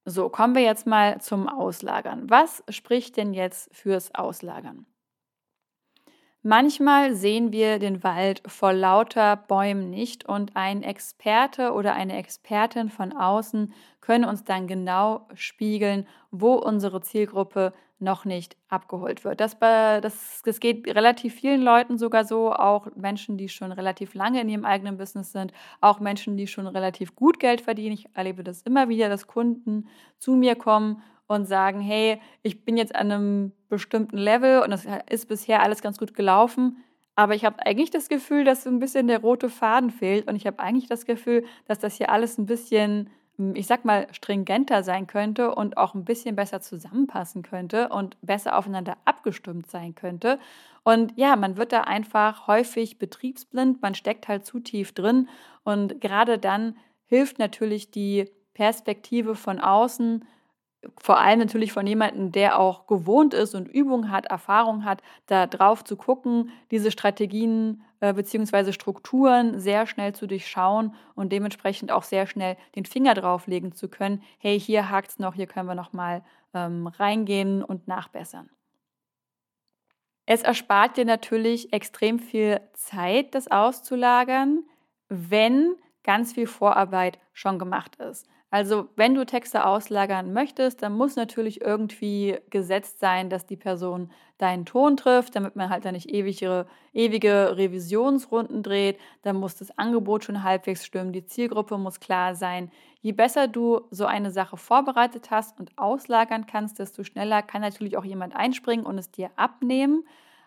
So, 0.06 0.30
kommen 0.30 0.56
wir 0.56 0.64
jetzt 0.64 0.88
mal 0.88 1.22
zum 1.22 1.48
Auslagern. 1.48 2.30
Was 2.30 2.64
spricht 2.70 3.16
denn 3.16 3.34
jetzt 3.34 3.70
fürs 3.76 4.16
Auslagern? 4.16 4.88
Manchmal 6.42 7.16
sehen 7.16 7.52
wir 7.52 7.80
den 7.80 8.02
Wald 8.02 8.42
vor 8.48 8.72
lauter 8.72 9.36
Bäumen 9.36 9.90
nicht 9.90 10.26
und 10.28 10.56
ein 10.56 10.84
Experte 10.84 11.74
oder 11.74 11.94
eine 11.96 12.18
Expertin 12.18 12.90
von 12.90 13.12
außen 13.12 13.74
können 14.00 14.24
uns 14.24 14.46
dann 14.46 14.66
genau 14.66 15.28
spiegeln, 15.34 16.08
wo 16.32 16.54
unsere 16.54 17.02
Zielgruppe 17.02 17.74
noch 18.00 18.24
nicht 18.24 18.56
abgeholt 18.70 19.26
wird. 19.26 19.42
Das, 19.42 19.60
das, 19.60 20.42
das 20.46 20.60
geht 20.62 20.88
relativ 20.88 21.36
vielen 21.36 21.62
Leuten 21.62 21.98
sogar 21.98 22.24
so, 22.24 22.54
auch 22.54 22.88
Menschen, 22.96 23.38
die 23.38 23.50
schon 23.50 23.74
relativ 23.74 24.14
lange 24.14 24.40
in 24.40 24.48
ihrem 24.48 24.64
eigenen 24.64 24.98
Business 24.98 25.34
sind, 25.34 25.52
auch 25.82 26.00
Menschen, 26.00 26.38
die 26.38 26.48
schon 26.48 26.68
relativ 26.68 27.18
gut 27.18 27.42
Geld 27.42 27.60
verdienen. 27.60 27.96
Ich 27.96 28.08
erlebe 28.16 28.46
das 28.46 28.62
immer 28.62 28.88
wieder, 28.88 29.10
dass 29.10 29.28
Kunden 29.28 29.90
zu 30.18 30.36
mir 30.38 30.56
kommen 30.56 31.04
und 31.30 31.46
sagen, 31.46 31.80
hey, 31.80 32.20
ich 32.42 32.66
bin 32.66 32.76
jetzt 32.76 32.96
an 32.96 33.12
einem 33.12 33.52
bestimmten 33.70 34.18
Level 34.18 34.62
und 34.64 34.72
das 34.72 34.86
ist 35.10 35.30
bisher 35.30 35.62
alles 35.62 35.82
ganz 35.82 36.00
gut 36.00 36.16
gelaufen, 36.16 36.84
aber 37.16 37.36
ich 37.36 37.46
habe 37.46 37.64
eigentlich 37.66 37.92
das 37.92 38.10
Gefühl, 38.10 38.44
dass 38.44 38.64
so 38.64 38.70
ein 38.70 38.80
bisschen 38.80 39.08
der 39.08 39.22
rote 39.22 39.48
Faden 39.48 39.92
fehlt 39.92 40.28
und 40.28 40.36
ich 40.36 40.48
habe 40.48 40.60
eigentlich 40.60 40.88
das 40.88 41.06
Gefühl, 41.06 41.46
dass 41.68 41.78
das 41.78 41.96
hier 41.96 42.10
alles 42.10 42.40
ein 42.40 42.48
bisschen, 42.48 43.12
hm, 43.36 43.56
ich 43.56 43.68
sag 43.68 43.86
mal, 43.86 44.08
stringenter 44.12 44.82
sein 44.82 45.06
könnte 45.06 45.54
und 45.54 45.78
auch 45.78 45.94
ein 45.94 46.04
bisschen 46.04 46.36
besser 46.36 46.62
zusammenpassen 46.62 47.44
könnte 47.44 47.90
und 47.90 48.18
besser 48.24 48.58
aufeinander 48.58 48.98
abgestimmt 49.06 49.70
sein 49.70 49.94
könnte. 49.94 50.40
Und 50.84 51.14
ja, 51.16 51.36
man 51.36 51.58
wird 51.58 51.74
da 51.74 51.82
einfach 51.82 52.48
häufig 52.48 52.98
betriebsblind, 52.98 53.84
man 53.84 53.94
steckt 53.94 54.28
halt 54.28 54.48
zu 54.48 54.60
tief 54.60 54.94
drin 54.94 55.30
und 55.64 56.02
gerade 56.02 56.40
dann 56.40 56.76
hilft 57.06 57.38
natürlich 57.38 57.92
die 57.92 58.32
Perspektive 58.56 59.36
von 59.36 59.60
außen, 59.60 60.26
vor 60.98 61.20
allem 61.20 61.40
natürlich 61.40 61.74
von 61.74 61.86
jemandem, 61.86 62.32
der 62.32 62.60
auch 62.60 62.88
gewohnt 62.88 63.34
ist 63.34 63.54
und 63.54 63.68
Übung 63.68 64.10
hat, 64.12 64.26
Erfahrung 64.28 64.86
hat, 64.86 65.02
da 65.26 65.46
drauf 65.46 65.84
zu 65.84 65.98
gucken, 65.98 66.52
diese 66.72 66.92
Strategien 66.92 67.84
äh, 68.00 68.14
bzw. 68.14 68.72
Strukturen 68.72 69.60
sehr 69.60 69.88
schnell 69.88 70.14
zu 70.14 70.26
durchschauen 70.26 70.96
und 71.16 71.32
dementsprechend 71.32 71.92
auch 71.92 72.04
sehr 72.04 72.28
schnell 72.28 72.56
den 72.76 72.86
Finger 72.86 73.14
drauflegen 73.14 73.74
zu 73.74 73.90
können. 73.90 74.24
Hey, 74.38 74.60
hier 74.60 74.90
hakt 74.90 75.12
es 75.12 75.20
noch, 75.20 75.34
hier 75.34 75.48
können 75.48 75.68
wir 75.68 75.76
noch 75.76 75.92
mal 75.92 76.24
ähm, 76.54 76.88
reingehen 76.88 77.64
und 77.64 77.88
nachbessern. 77.88 78.50
Es 80.26 80.44
erspart 80.44 80.96
dir 80.96 81.06
natürlich 81.06 81.74
extrem 81.74 82.20
viel 82.20 82.62
Zeit, 82.74 83.34
das 83.34 83.50
auszulagern, 83.50 84.64
wenn 85.10 85.76
ganz 86.04 86.34
viel 86.34 86.48
Vorarbeit 86.48 87.18
schon 87.34 87.58
gemacht 87.58 87.96
ist. 87.96 88.28
Also 88.52 88.90
wenn 88.96 89.14
du 89.14 89.26
Texte 89.26 89.64
auslagern 89.64 90.34
möchtest, 90.34 90.82
dann 90.82 90.94
muss 90.94 91.16
natürlich 91.16 91.62
irgendwie 91.62 92.38
gesetzt 92.50 93.00
sein, 93.00 93.30
dass 93.30 93.46
die 93.46 93.58
Person 93.58 94.12
deinen 94.40 94.66
Ton 94.66 94.98
trifft, 94.98 95.36
damit 95.36 95.56
man 95.56 95.70
halt 95.70 95.86
da 95.86 95.92
nicht 95.92 96.10
ewige, 96.10 96.66
ewige 96.92 97.58
Revisionsrunden 97.58 98.64
dreht. 98.64 98.98
Dann 99.22 99.36
muss 99.36 99.56
das 99.56 99.78
Angebot 99.78 100.24
schon 100.24 100.44
halbwegs 100.44 100.84
stimmen, 100.84 101.14
die 101.14 101.26
Zielgruppe 101.26 101.78
muss 101.78 102.00
klar 102.00 102.34
sein. 102.34 102.72
Je 103.02 103.12
besser 103.12 103.48
du 103.48 103.82
so 103.92 104.06
eine 104.06 104.32
Sache 104.32 104.58
vorbereitet 104.58 105.30
hast 105.30 105.60
und 105.60 105.78
auslagern 105.78 106.48
kannst, 106.48 106.80
desto 106.80 107.04
schneller 107.04 107.44
kann 107.44 107.62
natürlich 107.62 107.98
auch 107.98 108.06
jemand 108.06 108.36
einspringen 108.36 108.86
und 108.86 108.98
es 108.98 109.12
dir 109.12 109.30
abnehmen. 109.36 110.06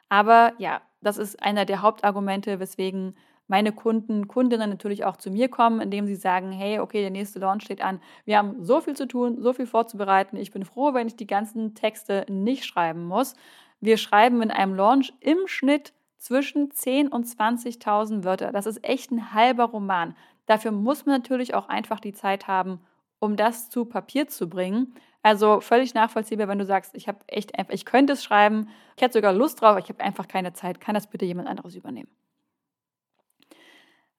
Aber 0.09 0.55
ja, 0.59 0.83
das 1.03 1.19
ist 1.19 1.41
einer 1.43 1.65
der 1.67 1.83
Hauptargumente, 1.83 2.59
weswegen 2.59 3.15
meine 3.53 3.73
Kunden, 3.73 4.29
Kundinnen 4.29 4.71
natürlich 4.71 5.05
auch 5.05 5.19
zu 5.19 5.31
mir 5.31 5.51
kommen, 5.51 5.83
indem 5.83 6.07
sie 6.07 6.15
sagen, 6.15 6.53
hey, 6.53 6.79
okay, 6.79 7.03
der 7.03 7.11
nächste 7.11 7.39
Launch 7.39 7.65
steht 7.65 7.83
an. 7.83 8.01
Wir 8.25 8.39
haben 8.39 8.65
so 8.65 8.81
viel 8.81 8.97
zu 8.97 9.07
tun, 9.07 9.43
so 9.43 9.53
viel 9.53 9.67
vorzubereiten. 9.67 10.39
Ich 10.39 10.53
bin 10.53 10.65
froh, 10.65 10.95
wenn 10.95 11.07
ich 11.07 11.17
die 11.17 11.27
ganzen 11.27 11.75
Texte 11.75 12.25
nicht 12.31 12.65
schreiben 12.65 13.05
muss. 13.05 13.35
Wir 13.79 13.99
schreiben 13.99 14.41
in 14.41 14.51
einem 14.51 14.75
Launch 14.75 15.13
im 15.21 15.37
Schnitt 15.45 15.93
zwischen 16.17 16.71
10.000 16.71 17.11
und 17.11 17.27
20.000 17.27 18.25
Wörter. 18.25 18.53
Das 18.53 18.65
ist 18.65 18.83
echt 18.89 19.11
ein 19.11 19.35
halber 19.35 19.65
Roman. 19.65 20.17
Dafür 20.47 20.73
muss 20.73 21.05
man 21.05 21.17
natürlich 21.17 21.53
auch 21.53 21.69
einfach 21.69 22.01
die 22.01 22.15
Zeit 22.15 22.49
haben, 22.49 22.81
um 23.19 23.37
das 23.37 23.69
zu 23.69 23.85
Papier 23.85 24.29
zu 24.29 24.49
bringen. 24.49 24.95
Also 25.23 25.61
völlig 25.61 25.93
nachvollziehbar, 25.93 26.49
wenn 26.49 26.59
du 26.59 26.65
sagst, 26.65 26.97
ich 26.97 27.07
habe 27.07 27.19
echt 27.27 27.59
einfach, 27.59 27.75
ich 27.75 27.85
könnte 27.85 28.15
es 28.15 28.25
schreiben, 28.25 28.71
ich 28.97 29.03
hätte 29.03 29.19
sogar 29.19 29.35
Lust 29.35 29.61
drauf, 29.61 29.77
ich 29.77 29.91
habe 29.91 30.03
einfach 30.03 30.27
keine 30.27 30.55
Zeit. 30.55 30.81
Kann 30.81 30.95
das 30.95 31.07
bitte 31.07 31.27
jemand 31.27 31.49
anderes 31.49 31.75
übernehmen? 31.75 32.09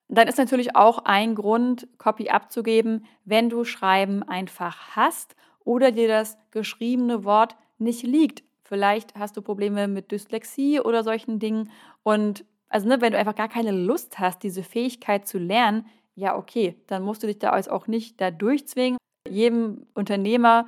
Dann 0.08 0.28
ist 0.28 0.38
natürlich 0.38 0.76
auch 0.76 1.00
ein 1.06 1.36
Grund, 1.36 1.88
Copy 1.98 2.30
abzugeben, 2.30 3.06
wenn 3.26 3.50
du 3.50 3.64
Schreiben 3.64 4.24
einfach 4.24 4.96
hast 4.96 5.36
oder 5.64 5.92
dir 5.92 6.08
das 6.08 6.38
geschriebene 6.52 7.24
Wort 7.24 7.56
nicht 7.78 8.04
liegt. 8.04 8.44
Vielleicht 8.64 9.16
hast 9.16 9.38
du 9.38 9.42
Probleme 9.42 9.88
mit 9.88 10.12
Dyslexie 10.12 10.80
oder 10.80 11.04
solchen 11.04 11.40
Dingen. 11.40 11.70
Und 12.04 12.46
also, 12.70 12.88
ne, 12.88 13.02
wenn 13.02 13.12
du 13.12 13.20
einfach 13.20 13.36
gar 13.36 13.50
keine 13.50 13.72
Lust 13.72 14.20
hast, 14.20 14.44
diese 14.44 14.64
Fähigkeit 14.64 15.28
zu 15.28 15.38
lernen, 15.38 15.86
ja, 16.16 16.36
okay, 16.36 16.76
dann 16.88 17.04
musst 17.04 17.24
du 17.24 17.28
dich 17.28 17.40
da 17.40 17.52
auch 17.52 17.88
nicht 17.88 18.20
da 18.22 18.32
durchzwingen. 18.32 18.98
Jedem 19.30 19.86
Unternehmer 19.94 20.68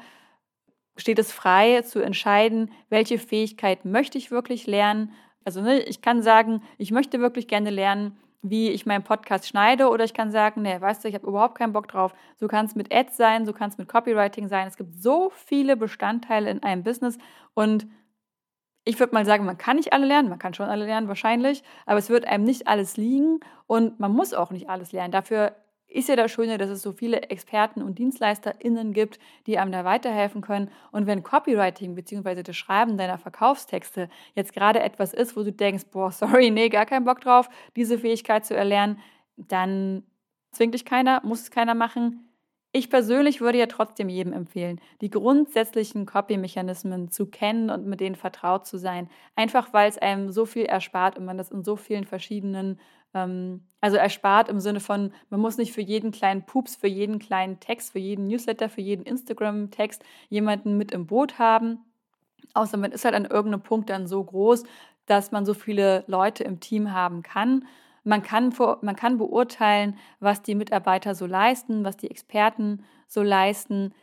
steht 0.98 1.20
es 1.20 1.32
frei 1.32 1.82
zu 1.82 2.00
entscheiden, 2.00 2.72
welche 2.90 3.18
Fähigkeit 3.18 3.86
möchte 3.86 4.18
ich 4.18 4.32
wirklich 4.32 4.66
lernen. 4.66 5.12
Also 5.44 5.62
ne, 5.62 5.82
ich 5.84 6.02
kann 6.02 6.22
sagen, 6.22 6.62
ich 6.78 6.92
möchte 6.92 7.20
wirklich 7.20 7.48
gerne 7.48 7.70
lernen, 7.70 8.18
wie 8.50 8.70
ich 8.70 8.86
meinen 8.86 9.04
Podcast 9.04 9.48
schneide 9.48 9.90
oder 9.90 10.04
ich 10.04 10.14
kann 10.14 10.32
sagen, 10.32 10.62
nee, 10.62 10.80
weißt 10.80 11.04
du, 11.04 11.08
ich 11.08 11.16
habe 11.16 11.28
überhaupt 11.28 11.58
keinen 11.58 11.74
Bock 11.74 11.88
drauf. 11.88 12.14
So 12.38 12.48
kann 12.48 12.66
es 12.66 12.76
mit 12.76 12.94
Ads 12.94 13.18
sein, 13.18 13.46
so 13.46 13.54
kann 13.54 13.70
es 13.70 13.78
mit 13.78 13.88
Copywriting 13.88 14.48
sein. 14.48 14.68
Es 14.68 14.78
gibt 14.78 14.96
so 15.02 15.32
viele 15.34 15.76
Bestandteile 15.76 16.50
in 16.50 16.64
einem 16.64 16.84
Business 16.84 17.18
und 17.54 17.88
ich 18.86 19.00
würde 19.00 19.14
mal 19.14 19.26
sagen, 19.26 19.46
man 19.46 19.58
kann 19.58 19.78
nicht 19.78 19.94
alle 19.94 20.06
lernen, 20.06 20.30
man 20.30 20.38
kann 20.38 20.54
schon 20.54 20.68
alle 20.68 20.86
lernen 20.86 21.08
wahrscheinlich, 21.08 21.64
aber 21.88 21.98
es 21.98 22.10
wird 22.10 22.26
einem 22.26 22.44
nicht 22.44 22.68
alles 22.68 22.98
liegen 22.98 23.40
und 23.66 24.00
man 24.00 24.12
muss 24.12 24.34
auch 24.34 24.52
nicht 24.52 24.70
alles 24.70 24.92
lernen. 24.92 25.12
Dafür 25.12 25.56
ist 25.96 26.10
ja 26.10 26.16
das 26.16 26.32
Schöne, 26.32 26.58
dass 26.58 26.70
es 26.70 26.82
so 26.82 26.92
viele 26.92 27.22
Experten 27.24 27.82
und 27.82 27.98
DienstleisterInnen 27.98 28.92
gibt, 28.92 29.18
die 29.48 29.58
einem 29.58 29.72
da 29.72 29.86
weiterhelfen 29.86 30.42
können. 30.42 30.70
Und 30.92 31.08
wenn 31.08 31.24
Copywriting 31.24 31.96
bzw. 31.96 32.44
das 32.44 32.56
Schreiben 32.58 32.98
deiner 32.98 33.18
Verkaufstexte 33.18 34.10
jetzt 34.34 34.54
gerade 34.54 34.82
etwas 34.82 35.14
ist, 35.14 35.38
wo 35.38 35.44
du 35.44 35.54
denkst, 35.54 35.86
boah, 35.92 36.12
sorry, 36.12 36.52
nee, 36.52 36.70
gar 36.70 36.86
keinen 36.86 37.06
Bock 37.06 37.22
drauf, 37.22 37.50
diese 37.76 37.98
Fähigkeit 37.98 38.46
zu 38.46 38.56
erlernen, 38.56 39.00
dann 39.38 40.04
zwingt 40.52 40.74
dich 40.74 40.86
keiner, 40.86 41.22
muss 41.24 41.42
es 41.42 41.52
keiner 41.52 41.76
machen. 41.76 42.26
Ich 42.74 42.90
persönlich 42.90 43.40
würde 43.40 43.58
ja 43.58 43.68
trotzdem 43.68 44.10
jedem 44.10 44.34
empfehlen, 44.34 44.82
die 45.00 45.10
grundsätzlichen 45.10 46.06
Copy-Mechanismen 46.06 47.10
zu 47.10 47.28
kennen 47.28 47.70
und 47.70 47.86
mit 47.86 48.02
denen 48.02 48.16
vertraut 48.16 48.68
zu 48.68 48.78
sein. 48.78 49.10
Einfach 49.38 49.72
weil 49.72 49.88
es 49.88 49.98
einem 49.98 50.30
so 50.30 50.46
viel 50.46 50.66
erspart 50.66 51.18
und 51.18 51.24
man 51.24 51.38
das 51.38 51.52
in 51.52 51.64
so 51.64 51.78
vielen 51.78 52.04
verschiedenen, 52.04 52.82
also 53.16 53.98
erspart 53.98 54.50
im 54.50 54.60
Sinne 54.60 54.80
von, 54.82 55.14
man 55.30 55.40
muss 55.40 55.58
nicht 55.58 55.72
für 55.72 55.82
jeden 55.82 56.12
kleinen 56.12 56.46
Pups, 56.46 56.76
für 56.76 56.88
jeden 56.88 57.20
kleinen 57.20 57.60
Text, 57.60 57.94
für 57.94 58.00
jeden 58.00 58.28
Newsletter, 58.28 58.68
für 58.68 58.82
jeden 58.82 59.06
Instagram-Text 59.06 60.04
jemanden 60.30 60.78
mit 60.78 60.92
im 60.92 61.08
Boot 61.08 61.40
haben. 61.40 61.80
Außer 62.54 62.78
man 62.78 62.92
ist 62.92 63.06
halt 63.06 63.16
an 63.16 63.26
irgendeinem 63.26 63.64
Punkt 63.64 63.90
dann 63.90 64.08
so 64.08 64.24
groß, 64.24 64.64
dass 65.06 65.32
man 65.32 65.46
so 65.46 65.54
viele 65.54 66.04
Leute 66.08 66.44
im 66.44 66.60
Team 66.60 66.92
haben 66.92 67.24
kann. 67.24 67.68
Man 68.04 68.22
kann, 68.22 68.54
man 68.82 68.96
kann 68.96 69.18
beurteilen, 69.18 69.98
was 70.20 70.42
die 70.42 70.56
Mitarbeiter 70.56 71.16
so 71.16 71.26
leisten, 71.26 71.84
was 71.86 71.98
die 71.98 72.12
Experten 72.12 72.84
so 73.08 73.24
leisten. 73.24 73.94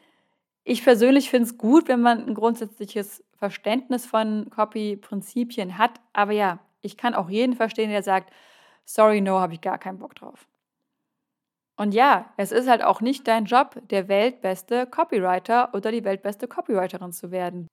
Ich 0.64 0.84
persönlich 0.84 1.28
finde 1.28 1.48
es 1.48 1.58
gut, 1.58 1.88
wenn 1.88 2.00
man 2.00 2.26
ein 2.26 2.34
grundsätzliches 2.34 3.24
Verständnis 3.36 4.06
von 4.06 4.48
Copy-Prinzipien 4.50 5.76
hat. 5.76 6.00
Aber 6.12 6.32
ja, 6.32 6.60
ich 6.80 6.96
kann 6.96 7.14
auch 7.14 7.28
jeden 7.28 7.56
verstehen, 7.56 7.90
der 7.90 8.02
sagt, 8.02 8.32
sorry, 8.84 9.20
no, 9.20 9.40
habe 9.40 9.54
ich 9.54 9.60
gar 9.60 9.78
keinen 9.78 9.98
Bock 9.98 10.14
drauf. 10.14 10.46
Und 11.76 11.94
ja, 11.94 12.32
es 12.36 12.52
ist 12.52 12.68
halt 12.68 12.82
auch 12.82 13.00
nicht 13.00 13.26
dein 13.26 13.46
Job, 13.46 13.80
der 13.88 14.08
weltbeste 14.08 14.86
Copywriter 14.86 15.74
oder 15.74 15.90
die 15.90 16.04
weltbeste 16.04 16.46
Copywriterin 16.46 17.12
zu 17.12 17.30
werden. 17.30 17.66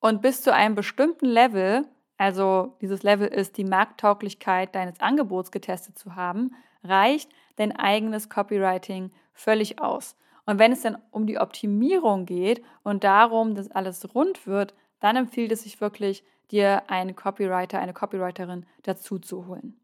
Und 0.00 0.22
bis 0.22 0.42
zu 0.42 0.52
einem 0.52 0.74
bestimmten 0.74 1.26
Level 1.26 1.84
also 2.18 2.76
dieses 2.80 3.04
Level 3.04 3.28
ist, 3.28 3.56
die 3.56 3.64
Markttauglichkeit 3.64 4.74
deines 4.74 5.00
Angebots 5.00 5.52
getestet 5.52 5.96
zu 5.96 6.16
haben, 6.16 6.50
reicht 6.82 7.30
dein 7.56 7.74
eigenes 7.74 8.28
Copywriting 8.28 9.12
völlig 9.32 9.80
aus. 9.80 10.16
Und 10.44 10.58
wenn 10.58 10.72
es 10.72 10.82
dann 10.82 10.98
um 11.12 11.26
die 11.26 11.38
Optimierung 11.38 12.26
geht 12.26 12.62
und 12.82 13.04
darum, 13.04 13.54
dass 13.54 13.70
alles 13.70 14.14
rund 14.14 14.46
wird, 14.46 14.74
dann 15.00 15.16
empfiehlt 15.16 15.52
es 15.52 15.62
sich 15.62 15.80
wirklich, 15.80 16.24
dir 16.50 16.90
einen 16.90 17.14
Copywriter, 17.14 17.78
eine 17.78 17.92
Copywriterin 17.92 18.66
dazu 18.82 19.18
zu 19.18 19.46
holen. 19.46 19.77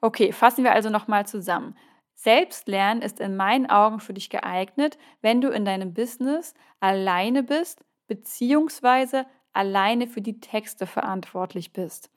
Okay, 0.00 0.32
fassen 0.32 0.64
wir 0.64 0.72
also 0.72 0.90
nochmal 0.90 1.26
zusammen. 1.26 1.74
Selbstlernen 2.14 3.02
ist 3.02 3.20
in 3.20 3.36
meinen 3.36 3.68
Augen 3.68 4.00
für 4.00 4.14
dich 4.14 4.30
geeignet, 4.30 4.98
wenn 5.20 5.40
du 5.40 5.48
in 5.50 5.64
deinem 5.64 5.92
Business 5.92 6.54
alleine 6.80 7.42
bist, 7.42 7.84
beziehungsweise 8.06 9.26
alleine 9.52 10.06
für 10.06 10.20
die 10.22 10.40
Texte 10.40 10.86
verantwortlich 10.86 11.72
bist. 11.72 12.10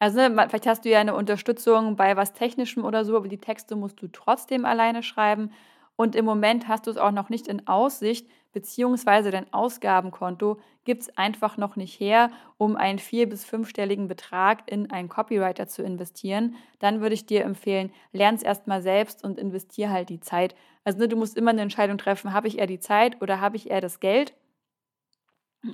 Also 0.00 0.18
ne, 0.20 0.30
vielleicht 0.48 0.66
hast 0.66 0.84
du 0.84 0.90
ja 0.90 1.00
eine 1.00 1.14
Unterstützung 1.14 1.96
bei 1.96 2.16
was 2.16 2.32
Technischem 2.34 2.84
oder 2.84 3.04
so, 3.04 3.16
aber 3.16 3.28
die 3.28 3.40
Texte 3.40 3.76
musst 3.76 4.02
du 4.02 4.08
trotzdem 4.08 4.64
alleine 4.64 5.02
schreiben. 5.02 5.52
Und 5.96 6.16
im 6.16 6.24
Moment 6.24 6.68
hast 6.68 6.86
du 6.86 6.90
es 6.92 6.96
auch 6.98 7.12
noch 7.12 7.28
nicht 7.30 7.48
in 7.48 7.66
Aussicht, 7.68 8.28
beziehungsweise 8.58 9.30
dein 9.30 9.52
Ausgabenkonto 9.52 10.58
gibt 10.82 11.02
es 11.02 11.16
einfach 11.16 11.58
noch 11.58 11.76
nicht 11.76 12.00
her, 12.00 12.32
um 12.56 12.74
einen 12.74 12.98
vier- 12.98 13.28
bis 13.28 13.44
fünfstelligen 13.44 14.08
Betrag 14.08 14.68
in 14.68 14.90
einen 14.90 15.08
Copywriter 15.08 15.68
zu 15.68 15.84
investieren. 15.84 16.56
Dann 16.80 17.00
würde 17.00 17.14
ich 17.14 17.24
dir 17.24 17.44
empfehlen, 17.44 17.92
lern 18.10 18.34
es 18.34 18.42
erstmal 18.42 18.82
selbst 18.82 19.22
und 19.22 19.38
investier 19.38 19.90
halt 19.90 20.08
die 20.08 20.18
Zeit. 20.18 20.56
Also 20.82 20.98
ne, 20.98 21.06
du 21.06 21.14
musst 21.14 21.36
immer 21.36 21.52
eine 21.52 21.60
Entscheidung 21.62 21.98
treffen, 21.98 22.32
habe 22.32 22.48
ich 22.48 22.58
eher 22.58 22.66
die 22.66 22.80
Zeit 22.80 23.22
oder 23.22 23.40
habe 23.40 23.54
ich 23.54 23.70
eher 23.70 23.80
das 23.80 24.00
Geld? 24.00 24.34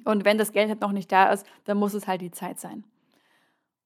Und 0.04 0.26
wenn 0.26 0.36
das 0.36 0.52
Geld 0.52 0.68
halt 0.68 0.82
noch 0.82 0.92
nicht 0.92 1.10
da 1.10 1.32
ist, 1.32 1.46
dann 1.64 1.78
muss 1.78 1.94
es 1.94 2.06
halt 2.06 2.20
die 2.20 2.32
Zeit 2.32 2.60
sein. 2.60 2.84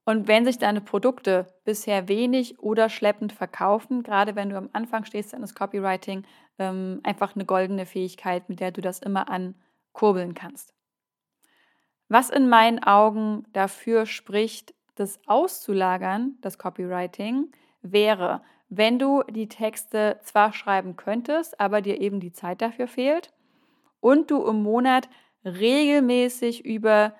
Und 0.08 0.26
wenn 0.26 0.46
sich 0.46 0.56
deine 0.56 0.80
Produkte 0.80 1.44
bisher 1.66 2.08
wenig 2.08 2.60
oder 2.60 2.88
schleppend 2.88 3.34
verkaufen, 3.34 4.02
gerade 4.02 4.36
wenn 4.36 4.48
du 4.48 4.56
am 4.56 4.70
Anfang 4.72 5.04
stehst 5.04 5.34
deines 5.34 5.54
Copywriting, 5.54 6.24
ähm, 6.58 7.00
einfach 7.02 7.34
eine 7.34 7.44
goldene 7.44 7.84
Fähigkeit, 7.84 8.48
mit 8.48 8.60
der 8.60 8.70
du 8.70 8.80
das 8.80 9.00
immer 9.00 9.28
ankurbeln 9.28 10.32
kannst. 10.32 10.72
Was 12.08 12.30
in 12.30 12.48
meinen 12.48 12.82
Augen 12.82 13.44
dafür 13.52 14.06
spricht, 14.06 14.72
das 14.94 15.20
auszulagern, 15.26 16.38
das 16.40 16.56
Copywriting, 16.56 17.52
wäre, 17.82 18.40
wenn 18.70 18.98
du 18.98 19.22
die 19.24 19.50
Texte 19.50 20.20
zwar 20.22 20.54
schreiben 20.54 20.96
könntest, 20.96 21.60
aber 21.60 21.82
dir 21.82 22.00
eben 22.00 22.18
die 22.18 22.32
Zeit 22.32 22.62
dafür 22.62 22.88
fehlt 22.88 23.34
und 24.00 24.30
du 24.30 24.42
im 24.46 24.62
Monat 24.62 25.10
regelmäßig 25.44 26.64
über, 26.64 27.12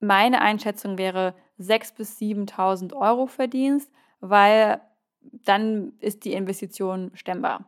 meine 0.00 0.40
Einschätzung 0.40 0.96
wäre, 0.96 1.34
6.000 1.62 1.96
bis 1.96 2.18
7.000 2.18 2.94
Euro 2.94 3.26
verdienst, 3.26 3.90
weil 4.20 4.80
dann 5.44 5.92
ist 6.00 6.24
die 6.24 6.32
Investition 6.32 7.10
stemmbar. 7.14 7.64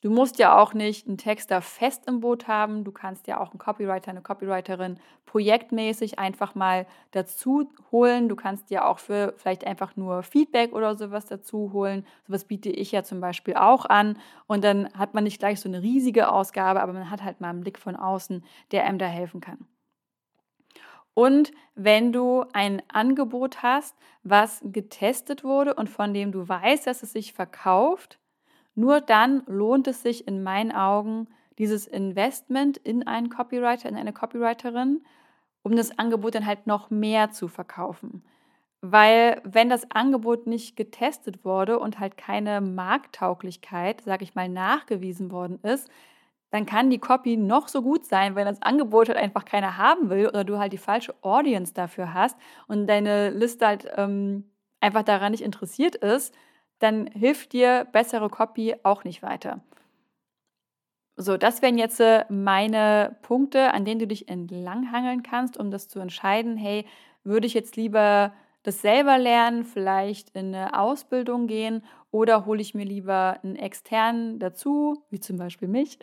Du 0.00 0.10
musst 0.10 0.38
ja 0.38 0.56
auch 0.56 0.74
nicht 0.74 1.08
einen 1.08 1.18
Texter 1.18 1.60
fest 1.60 2.06
im 2.06 2.20
Boot 2.20 2.46
haben. 2.46 2.84
Du 2.84 2.92
kannst 2.92 3.26
ja 3.26 3.40
auch 3.40 3.50
einen 3.50 3.58
Copywriter, 3.58 4.12
eine 4.12 4.22
Copywriterin 4.22 5.00
projektmäßig 5.26 6.20
einfach 6.20 6.54
mal 6.54 6.86
dazu 7.10 7.72
holen. 7.90 8.28
Du 8.28 8.36
kannst 8.36 8.70
ja 8.70 8.86
auch 8.86 9.00
für 9.00 9.34
vielleicht 9.36 9.66
einfach 9.66 9.96
nur 9.96 10.22
Feedback 10.22 10.72
oder 10.72 10.94
sowas 10.94 11.26
dazu 11.26 11.72
holen. 11.72 12.06
Sowas 12.28 12.44
biete 12.44 12.70
ich 12.70 12.92
ja 12.92 13.02
zum 13.02 13.20
Beispiel 13.20 13.54
auch 13.54 13.86
an. 13.86 14.18
Und 14.46 14.62
dann 14.62 14.88
hat 14.94 15.14
man 15.14 15.24
nicht 15.24 15.40
gleich 15.40 15.60
so 15.60 15.68
eine 15.68 15.82
riesige 15.82 16.30
Ausgabe, 16.30 16.80
aber 16.80 16.92
man 16.92 17.10
hat 17.10 17.24
halt 17.24 17.40
mal 17.40 17.50
einen 17.50 17.62
Blick 17.62 17.78
von 17.78 17.96
außen, 17.96 18.44
der 18.70 18.84
einem 18.84 18.98
da 18.98 19.06
helfen 19.06 19.40
kann. 19.40 19.66
Und 21.18 21.50
wenn 21.74 22.12
du 22.12 22.44
ein 22.52 22.80
Angebot 22.86 23.64
hast, 23.64 23.96
was 24.22 24.60
getestet 24.62 25.42
wurde 25.42 25.74
und 25.74 25.90
von 25.90 26.14
dem 26.14 26.30
du 26.30 26.48
weißt, 26.48 26.86
dass 26.86 27.02
es 27.02 27.12
sich 27.12 27.32
verkauft, 27.32 28.20
nur 28.76 29.00
dann 29.00 29.42
lohnt 29.46 29.88
es 29.88 30.00
sich 30.00 30.28
in 30.28 30.44
meinen 30.44 30.70
Augen, 30.70 31.26
dieses 31.58 31.88
Investment 31.88 32.76
in 32.76 33.04
einen 33.04 33.30
Copywriter, 33.30 33.88
in 33.88 33.96
eine 33.96 34.12
Copywriterin, 34.12 35.02
um 35.64 35.74
das 35.74 35.98
Angebot 35.98 36.36
dann 36.36 36.46
halt 36.46 36.68
noch 36.68 36.88
mehr 36.88 37.32
zu 37.32 37.48
verkaufen. 37.48 38.22
Weil 38.80 39.42
wenn 39.42 39.68
das 39.68 39.90
Angebot 39.90 40.46
nicht 40.46 40.76
getestet 40.76 41.44
wurde 41.44 41.80
und 41.80 41.98
halt 41.98 42.16
keine 42.16 42.60
Markttauglichkeit, 42.60 44.02
sage 44.02 44.22
ich 44.22 44.36
mal, 44.36 44.48
nachgewiesen 44.48 45.32
worden 45.32 45.58
ist, 45.64 45.90
dann 46.50 46.66
kann 46.66 46.90
die 46.90 46.98
Copy 46.98 47.36
noch 47.36 47.68
so 47.68 47.82
gut 47.82 48.06
sein, 48.06 48.34
wenn 48.34 48.46
das 48.46 48.62
Angebot 48.62 49.08
halt 49.08 49.18
einfach 49.18 49.44
keiner 49.44 49.76
haben 49.76 50.08
will 50.10 50.26
oder 50.28 50.44
du 50.44 50.58
halt 50.58 50.72
die 50.72 50.78
falsche 50.78 51.14
Audience 51.22 51.74
dafür 51.74 52.14
hast 52.14 52.36
und 52.66 52.86
deine 52.86 53.30
Liste 53.30 53.66
halt 53.66 53.86
ähm, 53.96 54.44
einfach 54.80 55.02
daran 55.02 55.32
nicht 55.32 55.42
interessiert 55.42 55.96
ist, 55.96 56.34
dann 56.78 57.06
hilft 57.08 57.52
dir 57.52 57.86
bessere 57.92 58.30
Copy 58.30 58.76
auch 58.82 59.04
nicht 59.04 59.22
weiter. 59.22 59.60
So, 61.16 61.36
das 61.36 61.62
wären 61.62 61.78
jetzt 61.78 61.98
äh, 62.00 62.24
meine 62.28 63.16
Punkte, 63.22 63.74
an 63.74 63.84
denen 63.84 63.98
du 63.98 64.06
dich 64.06 64.28
entlanghangeln 64.28 65.24
kannst, 65.24 65.56
um 65.56 65.70
das 65.70 65.88
zu 65.88 65.98
entscheiden. 65.98 66.56
Hey, 66.56 66.86
würde 67.24 67.46
ich 67.46 67.54
jetzt 67.54 67.76
lieber 67.76 68.32
das 68.62 68.82
selber 68.82 69.18
lernen, 69.18 69.64
vielleicht 69.64 70.30
in 70.30 70.54
eine 70.54 70.78
Ausbildung 70.78 71.46
gehen 71.46 71.82
oder 72.10 72.46
hole 72.46 72.60
ich 72.60 72.74
mir 72.74 72.84
lieber 72.84 73.38
einen 73.42 73.56
externen 73.56 74.38
dazu, 74.38 75.04
wie 75.10 75.20
zum 75.20 75.36
Beispiel 75.36 75.68
mich, 75.68 75.98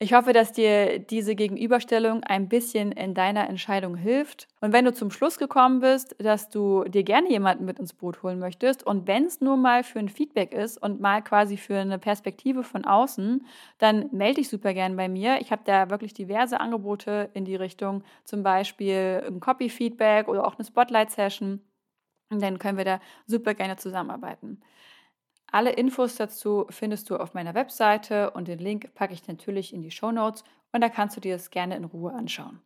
Ich 0.00 0.12
hoffe, 0.12 0.32
dass 0.32 0.52
dir 0.52 1.00
diese 1.00 1.34
Gegenüberstellung 1.34 2.22
ein 2.22 2.48
bisschen 2.48 2.92
in 2.92 3.14
deiner 3.14 3.48
Entscheidung 3.48 3.96
hilft. 3.96 4.46
Und 4.60 4.72
wenn 4.72 4.84
du 4.84 4.94
zum 4.94 5.10
Schluss 5.10 5.38
gekommen 5.38 5.80
bist, 5.80 6.14
dass 6.20 6.50
du 6.50 6.84
dir 6.84 7.02
gerne 7.02 7.28
jemanden 7.28 7.64
mit 7.64 7.80
ins 7.80 7.94
Boot 7.94 8.22
holen 8.22 8.38
möchtest 8.38 8.86
und 8.86 9.08
wenn 9.08 9.24
es 9.24 9.40
nur 9.40 9.56
mal 9.56 9.82
für 9.82 9.98
ein 9.98 10.08
Feedback 10.08 10.54
ist 10.54 10.80
und 10.80 11.00
mal 11.00 11.20
quasi 11.22 11.56
für 11.56 11.78
eine 11.78 11.98
Perspektive 11.98 12.62
von 12.62 12.84
außen, 12.84 13.44
dann 13.78 14.08
melde 14.12 14.36
dich 14.36 14.48
super 14.48 14.72
gerne 14.72 14.94
bei 14.94 15.08
mir. 15.08 15.40
Ich 15.40 15.50
habe 15.50 15.62
da 15.64 15.90
wirklich 15.90 16.14
diverse 16.14 16.60
Angebote 16.60 17.30
in 17.34 17.44
die 17.44 17.56
Richtung, 17.56 18.04
zum 18.22 18.44
Beispiel 18.44 19.24
ein 19.26 19.40
Copy-Feedback 19.40 20.28
oder 20.28 20.46
auch 20.46 20.56
eine 20.56 20.64
Spotlight-Session. 20.64 21.60
Und 22.30 22.42
dann 22.42 22.58
können 22.58 22.78
wir 22.78 22.84
da 22.84 23.00
super 23.26 23.54
gerne 23.54 23.76
zusammenarbeiten. 23.76 24.60
Alle 25.50 25.72
Infos 25.72 26.16
dazu 26.16 26.66
findest 26.68 27.08
du 27.08 27.16
auf 27.16 27.34
meiner 27.34 27.54
Webseite 27.54 28.30
und 28.32 28.48
den 28.48 28.58
Link 28.58 28.94
packe 28.94 29.14
ich 29.14 29.26
natürlich 29.26 29.72
in 29.72 29.82
die 29.82 29.90
Show 29.90 30.12
Notes 30.12 30.44
und 30.72 30.82
da 30.82 30.88
kannst 30.88 31.16
du 31.16 31.20
dir 31.20 31.34
das 31.34 31.50
gerne 31.50 31.76
in 31.76 31.84
Ruhe 31.84 32.12
anschauen. 32.12 32.60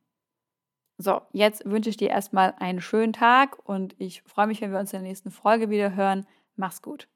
So, 0.99 1.23
jetzt 1.33 1.65
wünsche 1.65 1.91
ich 1.91 1.97
dir 1.97 2.11
erstmal 2.11 2.55
einen 2.59 2.81
schönen 2.81 3.13
Tag 3.13 3.59
und 3.69 3.95
ich 3.99 4.23
freue 4.23 4.47
mich, 4.47 4.61
wenn 4.61 4.73
wir 4.73 4.81
uns 4.81 4.93
in 4.93 5.01
der 5.01 5.09
nächsten 5.09 5.31
Folge 5.31 5.71
wieder 5.71 5.95
hören. 5.95 6.27
Mach's 6.57 6.83
gut. 6.83 7.09